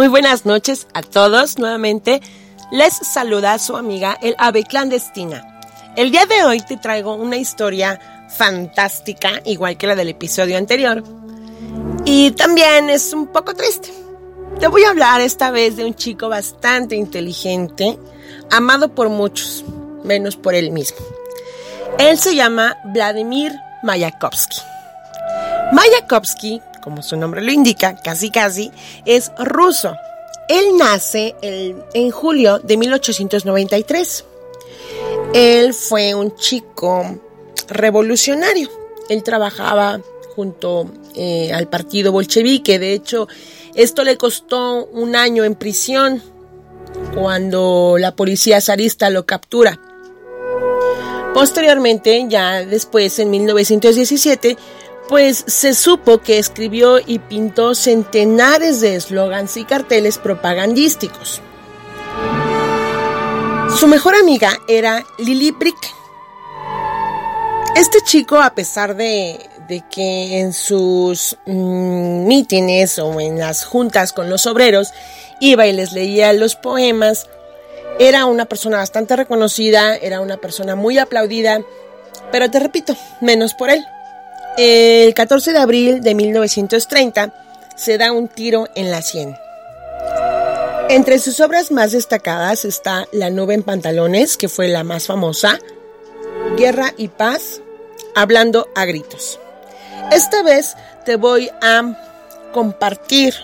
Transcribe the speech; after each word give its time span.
Muy 0.00 0.08
buenas 0.08 0.46
noches 0.46 0.86
a 0.94 1.02
todos. 1.02 1.58
Nuevamente 1.58 2.22
les 2.72 2.94
saluda 2.94 3.58
su 3.58 3.76
amiga 3.76 4.16
el 4.22 4.34
ave 4.38 4.64
clandestina. 4.64 5.60
El 5.94 6.10
día 6.10 6.24
de 6.24 6.42
hoy 6.42 6.60
te 6.60 6.78
traigo 6.78 7.12
una 7.16 7.36
historia 7.36 8.00
fantástica, 8.30 9.42
igual 9.44 9.76
que 9.76 9.86
la 9.86 9.94
del 9.94 10.08
episodio 10.08 10.56
anterior. 10.56 11.04
Y 12.06 12.30
también 12.30 12.88
es 12.88 13.12
un 13.12 13.26
poco 13.26 13.52
triste. 13.52 13.92
Te 14.58 14.68
voy 14.68 14.84
a 14.84 14.88
hablar 14.88 15.20
esta 15.20 15.50
vez 15.50 15.76
de 15.76 15.84
un 15.84 15.94
chico 15.94 16.30
bastante 16.30 16.96
inteligente, 16.96 17.98
amado 18.50 18.94
por 18.94 19.10
muchos, 19.10 19.66
menos 20.02 20.34
por 20.34 20.54
él 20.54 20.70
mismo. 20.70 20.96
Él 21.98 22.18
se 22.18 22.34
llama 22.34 22.78
Vladimir 22.84 23.52
Mayakovsky. 23.82 24.62
Mayakovsky, 25.72 26.62
como 26.80 27.02
su 27.02 27.16
nombre 27.16 27.42
lo 27.42 27.52
indica, 27.52 27.96
casi 28.02 28.30
casi, 28.30 28.70
es 29.04 29.32
ruso. 29.38 29.94
Él 30.48 30.76
nace 30.76 31.36
en 31.42 32.10
julio 32.10 32.58
de 32.58 32.76
1893. 32.76 34.24
Él 35.32 35.72
fue 35.74 36.14
un 36.14 36.34
chico 36.34 37.20
revolucionario. 37.68 38.68
Él 39.08 39.22
trabajaba 39.22 40.00
junto 40.34 40.90
eh, 41.14 41.52
al 41.52 41.68
partido 41.68 42.12
bolchevique. 42.12 42.78
De 42.78 42.94
hecho, 42.94 43.28
esto 43.74 44.02
le 44.02 44.16
costó 44.16 44.86
un 44.86 45.14
año 45.14 45.44
en 45.44 45.54
prisión 45.54 46.22
cuando 47.14 47.96
la 47.98 48.16
policía 48.16 48.60
zarista 48.60 49.10
lo 49.10 49.26
captura. 49.26 49.78
Posteriormente, 51.34 52.26
ya 52.28 52.64
después, 52.64 53.18
en 53.20 53.30
1917, 53.30 54.56
pues 55.10 55.42
se 55.48 55.74
supo 55.74 56.18
que 56.18 56.38
escribió 56.38 57.00
y 57.04 57.18
pintó 57.18 57.74
centenares 57.74 58.80
de 58.80 58.94
eslogans 58.94 59.56
y 59.56 59.64
carteles 59.64 60.18
propagandísticos. 60.18 61.42
Su 63.76 63.88
mejor 63.88 64.14
amiga 64.14 64.52
era 64.68 65.04
Lily 65.18 65.50
Brick. 65.50 65.76
Este 67.74 67.98
chico, 68.02 68.36
a 68.40 68.54
pesar 68.54 68.94
de, 68.94 69.50
que 69.90 70.38
en 70.38 70.52
sus 70.52 71.36
mm, 71.44 72.28
mítines 72.28 73.00
o 73.00 73.20
en 73.20 73.40
las 73.40 73.64
juntas 73.64 74.12
con 74.12 74.30
los 74.30 74.46
obreros 74.46 74.92
iba 75.40 75.66
y 75.66 75.72
les 75.72 75.92
leía 75.92 76.32
los 76.32 76.54
poemas, 76.54 77.26
era 77.98 78.26
una 78.26 78.44
persona 78.44 78.76
bastante 78.76 79.16
reconocida, 79.16 79.96
era 79.96 80.20
una 80.20 80.36
persona 80.36 80.76
muy 80.76 80.98
aplaudida, 80.98 81.62
pero 82.30 82.48
te 82.48 82.60
repito, 82.60 82.94
menos 83.20 83.54
por 83.54 83.70
él. 83.70 83.84
El 84.56 85.14
14 85.14 85.52
de 85.52 85.58
abril 85.58 86.00
de 86.02 86.14
1930 86.14 87.32
se 87.76 87.98
da 87.98 88.12
un 88.12 88.28
tiro 88.28 88.68
en 88.74 88.90
la 88.90 89.02
sien. 89.02 89.36
Entre 90.88 91.18
sus 91.18 91.40
obras 91.40 91.70
más 91.70 91.92
destacadas 91.92 92.64
está 92.64 93.06
La 93.12 93.30
nube 93.30 93.54
en 93.54 93.62
pantalones, 93.62 94.36
que 94.36 94.48
fue 94.48 94.68
la 94.68 94.82
más 94.82 95.06
famosa, 95.06 95.58
Guerra 96.56 96.92
y 96.96 97.08
Paz, 97.08 97.60
Hablando 98.16 98.68
a 98.74 98.86
gritos. 98.86 99.38
Esta 100.10 100.42
vez 100.42 100.74
te 101.04 101.14
voy 101.14 101.48
a 101.62 101.96
compartir 102.52 103.34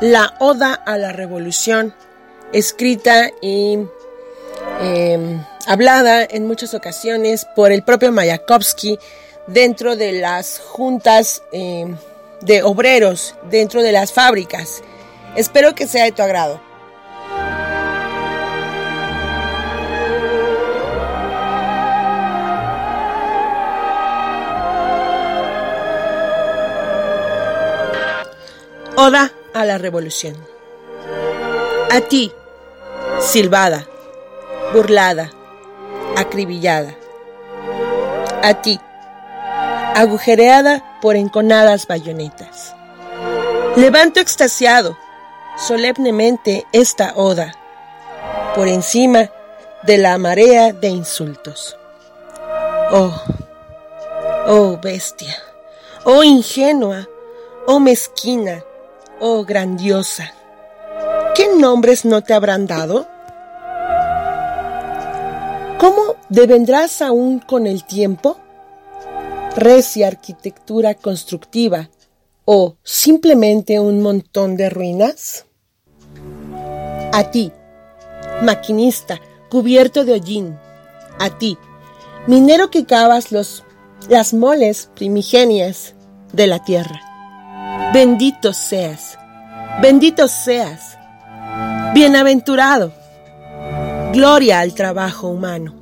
la 0.00 0.34
Oda 0.38 0.74
a 0.74 0.96
la 0.96 1.12
Revolución 1.12 1.92
escrita 2.52 3.30
y 3.42 3.78
em, 4.80 5.44
hablada 5.66 6.24
en 6.24 6.46
muchas 6.46 6.74
ocasiones 6.74 7.46
por 7.56 7.72
el 7.72 7.82
propio 7.82 8.12
Mayakovsky 8.12 8.98
dentro 9.46 9.96
de 9.96 10.12
las 10.12 10.58
juntas 10.58 11.42
em, 11.52 11.96
de 12.40 12.62
obreros, 12.62 13.34
dentro 13.50 13.82
de 13.82 13.92
las 13.92 14.12
fábricas. 14.12 14.82
Espero 15.36 15.74
que 15.74 15.86
sea 15.86 16.04
de 16.04 16.12
tu 16.12 16.22
agrado. 16.22 16.60
Oda 28.98 29.30
a 29.52 29.66
la 29.66 29.76
revolución. 29.76 30.34
A 31.90 32.00
ti, 32.00 32.32
silbada, 33.20 33.86
burlada, 34.72 35.30
acribillada. 36.16 36.94
A 38.42 38.54
ti, 38.62 38.80
agujereada 39.96 40.84
por 41.00 41.16
enconadas 41.16 41.86
bayonetas. 41.86 42.74
Levanto 43.76 44.20
extasiado, 44.20 44.98
solemnemente 45.56 46.66
esta 46.72 47.14
oda, 47.16 47.54
por 48.54 48.68
encima 48.68 49.30
de 49.84 49.96
la 49.96 50.18
marea 50.18 50.74
de 50.74 50.88
insultos. 50.88 51.78
Oh, 52.92 53.22
oh 54.46 54.78
bestia, 54.82 55.34
oh 56.04 56.22
ingenua, 56.22 57.08
oh 57.66 57.80
mezquina, 57.80 58.62
oh 59.18 59.44
grandiosa. 59.46 60.30
¿Qué 61.34 61.48
nombres 61.56 62.04
no 62.04 62.20
te 62.20 62.34
habrán 62.34 62.66
dado? 62.66 63.06
¿Cómo 65.78 66.16
devendrás 66.28 67.00
aún 67.00 67.38
con 67.38 67.66
el 67.66 67.84
tiempo? 67.84 68.36
Recia 69.56 70.06
arquitectura 70.08 70.94
constructiva 70.94 71.88
o 72.44 72.76
simplemente 72.82 73.80
un 73.80 74.02
montón 74.02 74.56
de 74.56 74.68
ruinas? 74.68 75.46
A 77.12 77.30
ti, 77.30 77.50
maquinista 78.42 79.18
cubierto 79.48 80.04
de 80.04 80.12
hollín, 80.12 80.58
a 81.18 81.30
ti, 81.38 81.56
minero 82.26 82.70
que 82.70 82.84
cavas 82.84 83.32
los, 83.32 83.64
las 84.08 84.34
moles 84.34 84.90
primigenias 84.94 85.94
de 86.34 86.46
la 86.46 86.62
tierra. 86.62 87.00
Bendito 87.94 88.52
seas, 88.52 89.18
bendito 89.80 90.28
seas, 90.28 90.96
Bienaventurado. 91.96 92.92
Gloria 94.12 94.60
al 94.60 94.74
trabajo 94.74 95.28
humano. 95.28 95.72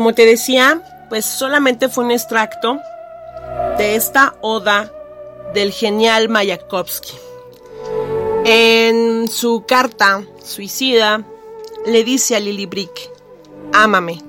Como 0.00 0.14
te 0.14 0.24
decía, 0.24 0.80
pues 1.10 1.26
solamente 1.26 1.90
fue 1.90 2.04
un 2.04 2.10
extracto 2.10 2.80
de 3.76 3.96
esta 3.96 4.34
oda 4.40 4.90
del 5.52 5.72
genial 5.72 6.30
Mayakovsky. 6.30 7.12
En 8.46 9.28
su 9.28 9.66
carta 9.68 10.24
suicida, 10.42 11.22
le 11.84 12.02
dice 12.02 12.34
a 12.34 12.40
Lily 12.40 12.64
Brick, 12.64 13.10
ámame. 13.74 14.22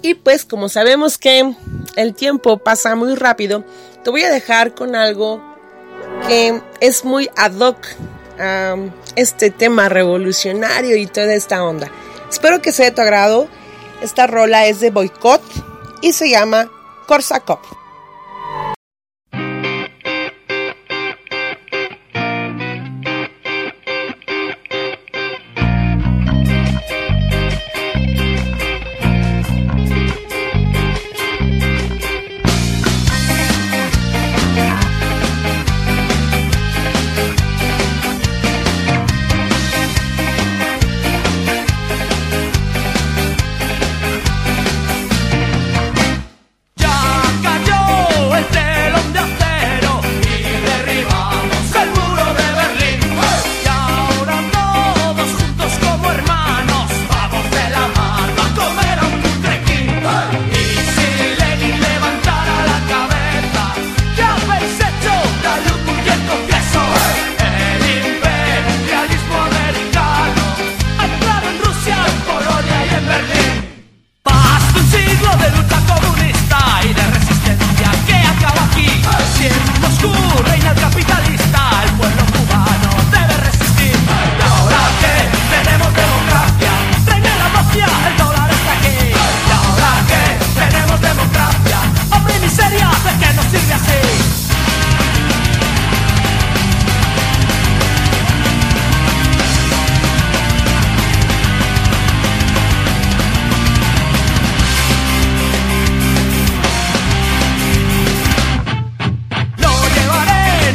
Y 0.00 0.14
pues 0.14 0.44
como 0.44 0.68
sabemos 0.68 1.18
que 1.18 1.56
el 1.96 2.14
tiempo 2.14 2.58
pasa 2.58 2.94
muy 2.94 3.16
rápido, 3.16 3.64
te 4.04 4.10
voy 4.10 4.22
a 4.22 4.30
dejar 4.30 4.76
con 4.76 4.94
algo 4.94 5.42
que 6.28 6.62
es 6.80 7.04
muy 7.04 7.28
ad 7.34 7.58
hoc 7.58 7.78
este 9.16 9.50
tema 9.50 9.88
revolucionario 9.88 10.96
y 10.96 11.06
toda 11.06 11.34
esta 11.34 11.64
onda. 11.64 11.90
Espero 12.30 12.60
que 12.62 12.72
sea 12.72 12.86
de 12.86 12.92
tu 12.92 13.00
agrado. 13.00 13.48
Esta 14.00 14.26
rola 14.26 14.66
es 14.66 14.80
de 14.80 14.90
Boycott 14.90 15.42
y 16.02 16.12
se 16.12 16.30
llama 16.30 16.70
Korsakov. 17.06 17.77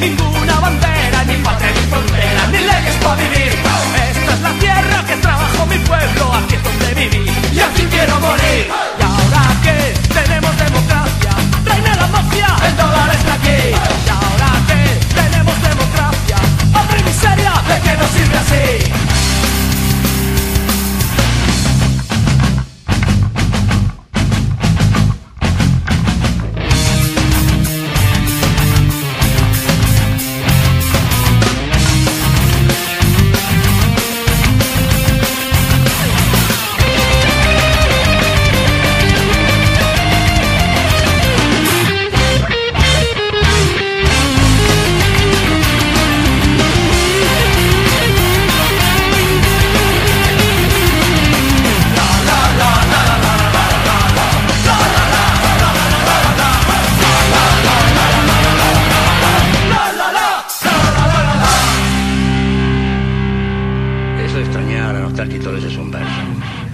ninguna 0.10 0.60
bandera, 0.60 1.24
ni 1.24 1.36
patria 1.46 1.72
ni 1.72 1.84
frontera, 1.92 2.48
ni 2.52 2.60
leyes 2.70 2.96
para 3.04 3.16
vivir. 3.16 3.54
Esta 4.12 4.34
es 4.34 4.42
la 4.42 4.54
tierra 4.64 5.06
que 5.08 5.16
trabajó 5.18 5.66
mi 5.66 5.78
pueblo, 5.90 6.34
aquí 6.34 6.56
es 6.56 6.64
donde 6.64 6.94
viví 6.94 7.24
y 7.54 7.60
aquí 7.60 7.84
quiero 7.94 8.20
morir. 8.20 8.93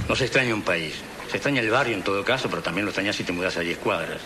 No 0.09 0.15
se 0.15 0.25
extraña 0.25 0.55
un 0.55 0.63
país. 0.63 0.95
Se 1.29 1.37
extraña 1.37 1.61
el 1.61 1.69
barrio 1.69 1.95
en 1.95 2.01
todo 2.01 2.25
caso, 2.25 2.49
pero 2.49 2.63
también 2.63 2.83
lo 2.83 2.89
extrañas 2.89 3.15
si 3.15 3.23
te 3.23 3.31
mudas 3.31 3.55
a 3.57 3.59
10 3.59 3.77
cuadras. 3.77 4.19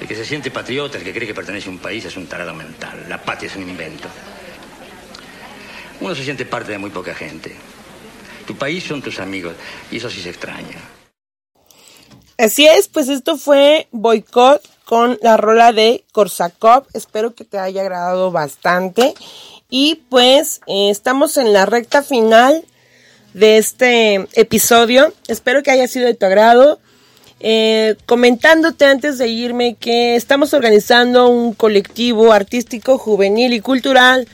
El 0.00 0.08
que 0.08 0.16
se 0.16 0.24
siente 0.24 0.50
patriota, 0.50 0.98
el 0.98 1.04
que 1.04 1.12
cree 1.12 1.28
que 1.28 1.34
pertenece 1.34 1.68
a 1.68 1.70
un 1.70 1.78
país, 1.78 2.04
es 2.04 2.16
un 2.16 2.26
tarado 2.26 2.52
mental. 2.52 3.06
La 3.08 3.22
patria 3.22 3.48
es 3.48 3.54
un 3.54 3.62
invento. 3.62 4.08
Uno 6.00 6.16
se 6.16 6.24
siente 6.24 6.44
parte 6.44 6.72
de 6.72 6.78
muy 6.78 6.90
poca 6.90 7.14
gente. 7.14 7.54
Tu 8.44 8.56
país 8.56 8.82
son 8.82 9.00
tus 9.00 9.20
amigos, 9.20 9.54
y 9.92 9.98
eso 9.98 10.10
sí 10.10 10.20
se 10.20 10.30
extraña. 10.30 10.80
Así 12.36 12.66
es, 12.66 12.88
pues 12.88 13.08
esto 13.08 13.36
fue 13.36 13.86
Boicot 13.92 14.68
con 14.84 15.16
la 15.22 15.36
rola 15.36 15.72
de 15.72 16.04
Korsakov. 16.10 16.88
Espero 16.92 17.36
que 17.36 17.44
te 17.44 17.60
haya 17.60 17.82
agradado 17.82 18.32
bastante. 18.32 19.14
Y 19.74 20.02
pues 20.10 20.60
eh, 20.66 20.90
estamos 20.90 21.38
en 21.38 21.54
la 21.54 21.64
recta 21.64 22.02
final 22.02 22.62
de 23.32 23.56
este 23.56 24.16
episodio. 24.34 25.14
Espero 25.28 25.62
que 25.62 25.70
haya 25.70 25.88
sido 25.88 26.08
de 26.08 26.12
tu 26.12 26.26
agrado. 26.26 26.78
Eh, 27.40 27.96
comentándote 28.04 28.84
antes 28.84 29.16
de 29.16 29.28
irme 29.28 29.76
que 29.80 30.14
estamos 30.14 30.52
organizando 30.52 31.30
un 31.30 31.54
colectivo 31.54 32.32
artístico, 32.32 32.98
juvenil 32.98 33.54
y 33.54 33.60
cultural 33.60 34.28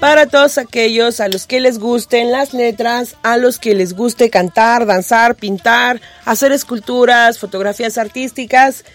para 0.00 0.26
todos 0.26 0.56
aquellos 0.56 1.20
a 1.20 1.28
los 1.28 1.46
que 1.46 1.60
les 1.60 1.78
gusten 1.78 2.32
las 2.32 2.54
letras, 2.54 3.16
a 3.22 3.36
los 3.36 3.58
que 3.58 3.74
les 3.74 3.92
guste 3.92 4.30
cantar, 4.30 4.86
danzar, 4.86 5.34
pintar, 5.34 6.00
hacer 6.24 6.50
esculturas, 6.50 7.38
fotografías 7.38 7.98
artísticas. 7.98 8.86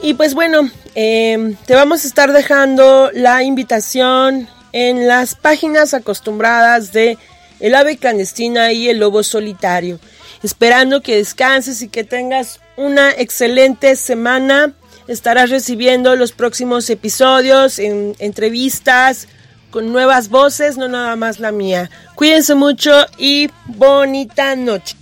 Y 0.00 0.14
pues 0.14 0.34
bueno, 0.34 0.70
eh, 0.94 1.56
te 1.66 1.74
vamos 1.74 2.04
a 2.04 2.06
estar 2.06 2.32
dejando 2.32 3.10
la 3.12 3.42
invitación 3.42 4.48
en 4.74 5.06
las 5.06 5.36
páginas 5.36 5.94
acostumbradas 5.94 6.92
de 6.92 7.16
El 7.60 7.76
ave 7.76 7.96
clandestina 7.96 8.72
y 8.72 8.88
el 8.88 8.98
lobo 8.98 9.22
solitario. 9.22 10.00
Esperando 10.42 11.00
que 11.00 11.16
descanses 11.16 11.80
y 11.80 11.88
que 11.88 12.02
tengas 12.02 12.60
una 12.76 13.12
excelente 13.12 13.94
semana. 13.94 14.74
Estarás 15.06 15.50
recibiendo 15.50 16.16
los 16.16 16.32
próximos 16.32 16.90
episodios 16.90 17.78
en 17.78 18.16
entrevistas 18.18 19.28
con 19.70 19.92
nuevas 19.92 20.28
voces, 20.28 20.76
no 20.76 20.88
nada 20.88 21.14
más 21.14 21.38
la 21.38 21.52
mía. 21.52 21.88
Cuídense 22.16 22.56
mucho 22.56 22.92
y 23.16 23.48
bonita 23.66 24.56
noche. 24.56 24.96